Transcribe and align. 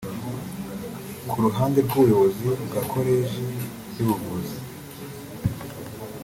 Ku 1.29 1.35
ruhande 1.45 1.79
rw’ubuyobozi 1.85 2.43
bwa 2.67 2.81
Koleji 2.91 3.43
y’ubuvuzi 3.97 4.57